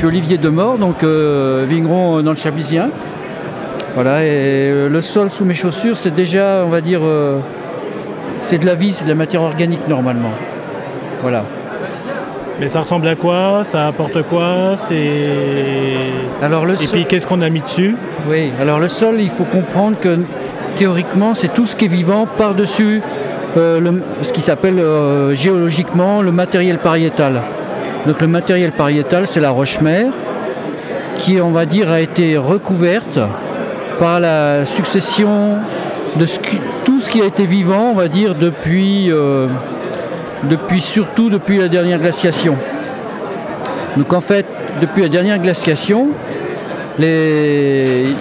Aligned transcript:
suis 0.00 0.06
Olivier 0.06 0.38
Demort, 0.38 0.78
donc 0.78 1.02
euh, 1.02 1.66
vigneron 1.68 2.22
dans 2.22 2.30
le 2.30 2.36
Chablisien. 2.36 2.88
Voilà, 3.94 4.24
et 4.24 4.28
euh, 4.30 4.88
le 4.88 5.02
sol 5.02 5.28
sous 5.30 5.44
mes 5.44 5.52
chaussures, 5.52 5.94
c'est 5.94 6.14
déjà, 6.14 6.62
on 6.64 6.70
va 6.70 6.80
dire, 6.80 7.00
euh, 7.02 7.36
c'est 8.40 8.56
de 8.56 8.64
la 8.64 8.74
vie, 8.74 8.94
c'est 8.94 9.04
de 9.04 9.10
la 9.10 9.14
matière 9.14 9.42
organique 9.42 9.86
normalement. 9.88 10.30
Voilà. 11.20 11.44
Mais 12.58 12.70
ça 12.70 12.80
ressemble 12.80 13.08
à 13.08 13.14
quoi? 13.14 13.62
Ça 13.64 13.88
apporte 13.88 14.22
quoi? 14.22 14.76
C'est. 14.88 15.24
Alors 16.40 16.64
le 16.64 16.74
Et 16.74 16.76
sol, 16.78 16.88
puis 16.92 17.04
qu'est-ce 17.04 17.26
qu'on 17.26 17.42
a 17.42 17.50
mis 17.50 17.60
dessus? 17.60 17.94
Oui, 18.26 18.52
alors 18.58 18.78
le 18.78 18.88
sol, 18.88 19.16
il 19.20 19.28
faut 19.28 19.44
comprendre 19.44 19.98
que 20.00 20.18
théoriquement, 20.76 21.34
c'est 21.34 21.52
tout 21.52 21.66
ce 21.66 21.76
qui 21.76 21.84
est 21.84 21.88
vivant 21.88 22.26
par-dessus 22.38 23.02
euh, 23.58 24.00
ce 24.22 24.32
qui 24.32 24.40
s'appelle 24.40 24.78
euh, 24.78 25.34
géologiquement 25.34 26.22
le 26.22 26.32
matériel 26.32 26.78
pariétal. 26.78 27.42
Donc 28.06 28.20
le 28.20 28.26
matériel 28.26 28.72
pariétal, 28.72 29.26
c'est 29.26 29.40
la 29.40 29.50
roche-mère 29.50 30.12
qui, 31.16 31.40
on 31.40 31.50
va 31.50 31.66
dire, 31.66 31.90
a 31.90 32.00
été 32.00 32.38
recouverte 32.38 33.18
par 33.98 34.20
la 34.20 34.64
succession 34.64 35.58
de 36.16 36.26
tout 36.84 37.00
ce 37.00 37.10
qui 37.10 37.20
a 37.20 37.26
été 37.26 37.44
vivant, 37.44 37.90
on 37.92 37.94
va 37.94 38.08
dire, 38.08 38.34
depuis, 38.34 39.10
euh, 39.10 39.46
depuis 40.44 40.80
surtout 40.80 41.28
depuis 41.28 41.58
la 41.58 41.68
dernière 41.68 41.98
glaciation. 41.98 42.56
Donc 43.96 44.12
en 44.14 44.20
fait, 44.22 44.46
depuis 44.80 45.02
la 45.02 45.08
dernière 45.08 45.38
glaciation, 45.38 46.08
il 46.98 48.14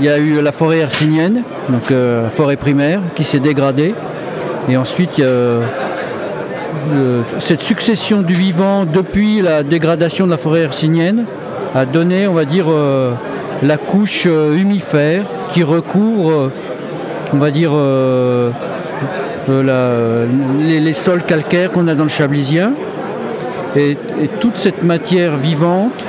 y 0.00 0.08
a 0.08 0.18
eu 0.18 0.40
la 0.40 0.52
forêt 0.52 0.78
hercynienne, 0.78 1.42
donc 1.68 1.90
euh, 1.90 2.30
forêt 2.30 2.56
primaire, 2.56 3.02
qui 3.14 3.24
s'est 3.24 3.40
dégradée. 3.40 3.94
Et 4.68 4.76
ensuite, 4.76 5.18
il 5.18 5.24
y 5.24 5.26
a 5.26 5.60
cette 7.38 7.62
succession 7.62 8.22
du 8.22 8.34
vivant 8.34 8.84
depuis 8.84 9.40
la 9.40 9.62
dégradation 9.62 10.26
de 10.26 10.30
la 10.30 10.36
forêt 10.36 10.60
hercynienne 10.60 11.24
a 11.74 11.84
donné, 11.86 12.26
on 12.26 12.34
va 12.34 12.44
dire, 12.44 12.66
euh, 12.68 13.12
la 13.62 13.76
couche 13.76 14.24
euh, 14.26 14.56
humifère 14.56 15.24
qui 15.50 15.62
recouvre, 15.62 16.30
euh, 16.30 16.48
on 17.32 17.38
va 17.38 17.50
dire, 17.50 17.70
euh, 17.74 18.50
euh, 19.48 20.26
les, 20.58 20.92
sols 20.92 21.22
calcaires 21.22 21.70
qu'on 21.72 21.88
a 21.88 21.94
dans 21.94 22.04
le 22.04 22.10
Chablisien. 22.10 22.72
Et, 23.76 23.96
toute 24.40 24.56
cette 24.56 24.82
matière 24.82 25.36
vivante 25.36 26.04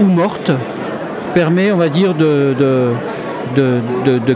ou 0.00 0.04
morte 0.04 0.50
permet, 1.34 1.72
on 1.72 1.76
va 1.76 1.88
dire, 1.88 2.14
de, 2.14 2.92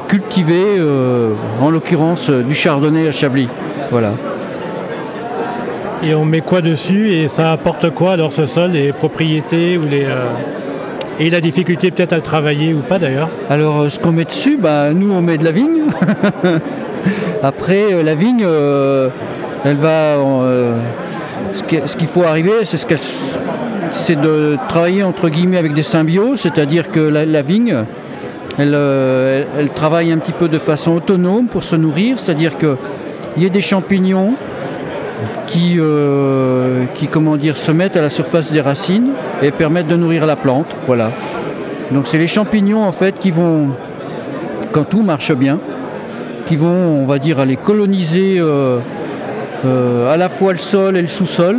cultiver, 0.09 0.77
euh, 0.79 1.31
en 1.61 1.71
l'occurrence, 1.71 2.31
euh, 2.31 2.43
du 2.43 2.55
chardonnay 2.55 3.09
à 3.09 3.13
Chablis. 3.13 3.49
Voilà. 3.91 4.13
Et 6.03 6.15
on 6.15 6.25
met 6.25 6.41
quoi 6.41 6.61
dessus 6.61 7.11
Et 7.13 7.29
ça 7.29 7.53
apporte 7.53 7.91
quoi 7.91 8.13
alors 8.13 8.33
ce 8.33 8.47
sol 8.47 8.73
Les 8.73 8.93
propriétés 8.93 9.79
ou 9.79 9.83
les. 9.89 10.05
euh, 10.05 10.25
Et 11.19 11.31
la 11.31 11.41
difficulté 11.41 11.91
peut-être 11.91 12.13
à 12.13 12.17
le 12.17 12.23
travailler 12.23 12.75
ou 12.75 12.81
pas 12.81 12.99
d'ailleurs? 12.99 13.29
Alors, 13.49 13.81
euh, 13.81 13.89
ce 13.89 13.99
qu'on 13.99 14.13
met 14.13 14.25
dessus, 14.25 14.59
bah, 14.61 14.91
nous, 14.95 15.11
on 15.13 15.23
met 15.23 15.39
de 15.39 15.45
la 15.45 15.51
vigne. 15.53 15.83
Après, 17.43 17.93
euh, 17.95 18.03
la 18.03 18.15
vigne, 18.15 18.45
elle 19.65 19.77
va. 19.77 20.17
ce 21.53 21.63
qui- 21.63 21.81
ce 21.87 21.97
qu'il 21.97 22.07
faut 22.09 22.23
arriver, 22.25 22.53
c'est 22.65 22.77
ce 22.77 22.85
qu'elle- 22.85 22.99
c'est 23.91 24.21
de 24.21 24.59
travailler 24.69 25.03
entre 25.03 25.29
guillemets 25.31 25.57
avec 25.57 25.73
des 25.73 25.83
symbioses, 25.83 26.41
c'est-à-dire 26.41 26.91
que 26.91 27.01
la, 27.01 27.41
vigne, 27.41 27.75
elle 28.59 29.69
travaille 29.75 30.13
un 30.13 30.19
petit 30.19 30.33
peu 30.33 30.49
de 30.49 30.59
façon 30.59 30.93
autonome 30.97 31.47
pour 31.47 31.65
se 31.65 31.75
nourrir, 31.77 32.19
c'est-à-dire 32.19 32.59
qu'il 32.59 32.77
y 33.43 33.47
a 33.47 33.49
des 33.49 33.63
champignons 33.63 34.35
qui, 35.47 35.77
euh, 35.79 36.85
qui 36.95 37.09
comment 37.09 37.37
dire, 37.37 37.57
se 37.57 37.73
mettent 37.73 37.97
à 37.97 38.03
la 38.03 38.11
surface 38.11 38.53
des 38.53 38.61
racines 38.61 39.13
et 39.43 39.51
permettent 39.51 39.89
de 39.89 39.97
nourrir 39.97 40.27
la 40.27 40.37
plante. 40.37 40.77
Voilà. 40.87 41.11
Donc 41.91 42.07
c'est 42.07 42.19
les 42.19 42.29
champignons 42.29 42.85
en 42.85 42.93
fait 42.93 43.19
qui 43.19 43.31
vont, 43.31 43.71
quand 44.73 44.85
tout 44.85 45.03
marche 45.03 45.33
bien, 45.33 45.59
qui 46.47 46.57
vont, 46.57 46.67
on 46.67 47.07
va 47.07 47.19
dire, 47.19 47.39
aller 47.39 47.57
coloniser 47.57 48.37
euh, 48.39 48.79
euh, 49.65 50.13
à 50.13 50.17
la 50.17 50.29
fois 50.29 50.53
le 50.53 50.59
sol 50.59 50.97
et 50.97 51.03
le 51.03 51.09
sous-sol 51.09 51.59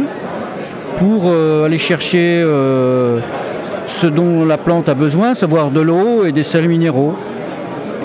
pour 0.98 1.32
aller 1.64 1.78
chercher 1.78 2.42
ce 2.42 4.08
dont 4.08 4.46
la 4.46 4.58
plante 4.58 4.90
a 4.90 4.96
besoin, 4.96 5.36
savoir 5.36 5.70
de 5.70 5.80
l'eau 5.80 6.26
et 6.26 6.32
des 6.32 6.42
sels 6.42 6.68
minéraux. 6.68 7.16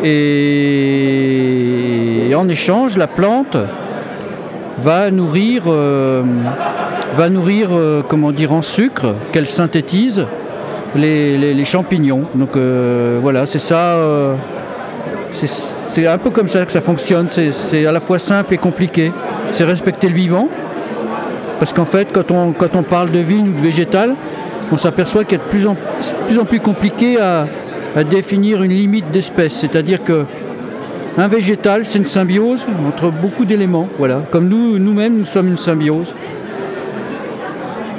Et 0.05 1.51
en 2.37 2.47
échange, 2.51 2.99
la 2.99 3.07
plante 3.07 3.57
va 4.79 5.11
nourrir, 5.11 5.65
euh, 5.67 6.23
va 7.15 7.29
nourrir 7.29 7.69
euh, 7.73 8.03
comment 8.07 8.33
dire, 8.33 8.53
en 8.53 8.63
sucre 8.63 9.15
qu'elle 9.33 9.47
synthétise 9.47 10.27
les, 10.95 11.65
champignons. 11.65 12.25
Donc 12.35 12.57
euh, 12.57 13.19
voilà, 13.21 13.47
c'est 13.47 13.59
ça. 13.59 13.97
c'est 15.33 16.07
un 16.07 16.19
peu 16.19 16.31
comme 16.31 16.49
ça 16.49 16.65
que 16.67 16.73
ça 16.73 16.81
fonctionne. 16.81 17.29
C'est 17.29 17.87
à 17.87 17.93
la 17.93 18.01
fois 18.01 18.19
simple 18.19 18.55
et 18.55 18.59
compliqué. 18.59 19.13
C'est 19.53 19.65
respecter 19.65 20.09
le 20.09 20.15
vivant. 20.15 20.49
Parce 21.59 21.73
qu'en 21.73 21.85
fait, 21.85 22.09
quand 22.13 22.31
on, 22.33 22.53
quand 22.53 22.75
on 22.75 22.83
parle 22.83 23.13
de 23.13 23.21
vigne 23.21 23.49
ou 23.51 23.53
de 23.53 23.61
végétal, 23.61 24.15
on 24.73 24.77
s'aperçoit 24.77 25.25
qu'il 25.25 25.39
a 25.39 25.45
de 25.45 25.49
plus 25.49 25.67
en, 25.67 25.75
de 25.75 26.27
plus 26.27 26.39
en 26.41 26.45
plus 26.45 26.59
compliqué 26.59 27.21
à, 27.21 27.47
à 27.95 28.05
définir 28.05 28.63
une 28.63 28.73
limite 28.73 29.11
d'espèce. 29.13 29.53
C'est-à-dire 29.53 30.03
que 30.03 30.25
un 31.19 31.29
végétal, 31.29 31.85
c'est 31.85 31.99
une 31.99 32.07
symbiose 32.07 32.67
entre 32.89 33.11
beaucoup 33.11 33.45
d'éléments. 33.45 33.89
Voilà. 33.99 34.23
Comme 34.31 34.49
nous, 34.49 34.79
nous-mêmes, 34.79 35.19
nous 35.19 35.25
sommes 35.27 35.49
une 35.49 35.57
symbiose. 35.59 36.15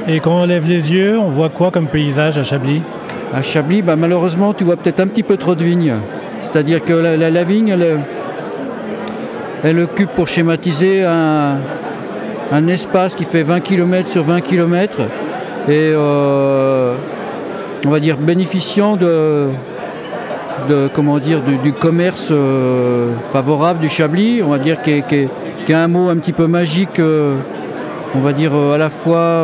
Et 0.08 0.20
quand 0.20 0.42
on 0.42 0.46
lève 0.46 0.68
les 0.68 0.92
yeux, 0.92 1.18
on 1.18 1.30
voit 1.30 1.50
quoi 1.50 1.72
comme 1.72 1.88
paysage 1.88 2.38
à 2.38 2.44
Chablis? 2.44 2.82
À 3.34 3.42
Chablis, 3.42 3.82
bah, 3.82 3.96
malheureusement, 3.96 4.54
tu 4.54 4.64
vois 4.64 4.76
peut-être 4.76 5.00
un 5.00 5.08
petit 5.08 5.24
peu 5.24 5.38
trop 5.38 5.56
de 5.56 5.64
vignes. 5.64 5.94
C'est-à-dire 6.42 6.84
que 6.84 6.94
la, 6.94 7.16
la- 7.16 7.30
la 7.30 7.44
vigne, 7.44 7.70
elle, 7.70 8.00
elle 9.64 9.80
occupe 9.80 10.10
pour 10.10 10.28
schématiser 10.28 11.04
un, 11.04 11.58
un 12.52 12.68
espace 12.68 13.16
qui 13.16 13.24
fait 13.24 13.44
20 13.44 13.62
km 13.62 14.10
sur 14.10 14.24
20 14.24 14.42
km 14.42 15.02
et 15.70 15.94
euh, 15.96 16.96
on 17.86 17.90
va 17.90 18.00
dire 18.02 18.18
bénéficiant 18.18 18.98
de, 18.98 19.48
de 20.70 20.90
comment 20.94 21.20
dire 21.20 21.42
du, 21.64 21.74
commerce 21.74 22.30
euh, 22.32 23.08
favorable 23.24 23.80
du 23.80 23.90
Chablis, 23.90 24.42
on 24.44 24.50
va 24.50 24.58
dire 24.60 24.82
qui 24.82 24.92
est, 24.92 25.30
est 25.68 25.74
un 25.74 25.88
mot 25.88 26.10
un 26.10 26.18
petit 26.18 26.34
peu 26.34 26.48
magique. 26.48 27.00
euh, 27.00 27.36
on 28.16 28.20
va 28.20 28.32
dire 28.32 28.52
euh, 28.54 28.76
à 28.76 28.78
la 28.78 28.90
fois 28.90 29.44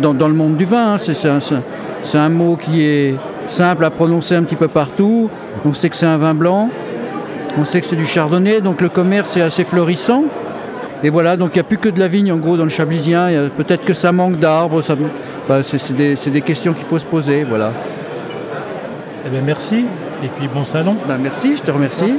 dans, 0.00 0.14
dans 0.14 0.28
le 0.28 0.34
monde 0.34 0.56
du 0.56 0.64
vin, 0.64 0.94
hein, 0.94 0.98
c'est 0.98 1.28
un, 1.28 1.38
un- 2.20 2.28
mot 2.28 2.56
qui 2.56 2.84
est 2.84 3.16
simple 3.48 3.84
à 3.84 3.90
prononcer 3.90 4.34
un 4.36 4.44
petit 4.44 4.56
peu 4.56 4.68
partout. 4.68 5.28
On 5.64 5.74
sait 5.74 5.88
que 5.90 5.96
c'est 5.96 6.06
un 6.06 6.16
vin 6.18 6.34
blanc, 6.34 6.70
on 7.58 7.64
sait 7.64 7.80
que 7.80 7.86
c'est 7.86 7.96
du 7.96 8.06
chardonnay, 8.06 8.60
donc 8.60 8.80
le 8.80 8.88
commerce 8.88 9.36
est 9.36 9.42
assez 9.42 9.64
florissant. 9.64 10.24
Et 11.02 11.10
voilà, 11.10 11.36
donc 11.36 11.50
il 11.54 11.56
n'y 11.56 11.60
a 11.60 11.64
plus 11.64 11.78
que 11.78 11.88
de 11.88 11.98
la 11.98 12.08
vigne 12.08 12.30
en 12.30 12.36
gros 12.36 12.56
dans 12.56 12.64
le 12.64 12.70
Chablisien. 12.70 13.28
Peut-être 13.56 13.84
que 13.84 13.94
ça 13.94 14.12
manque 14.12 14.38
d'arbres, 14.38 14.82
c'est 14.82 15.96
des, 15.96 16.14
des 16.14 16.40
questions 16.42 16.74
qu'il 16.74 16.84
faut 16.84 16.98
se 16.98 17.06
poser. 17.06 17.42
Voilà. 17.42 17.72
Eh 19.26 19.30
bien 19.30 19.40
merci. 19.44 19.86
Et 20.22 20.28
puis 20.28 20.48
bon 20.48 20.64
salon. 20.64 20.96
Ben, 21.08 21.18
merci, 21.18 21.56
je 21.56 21.62
te 21.62 21.70
remercie. 21.70 22.14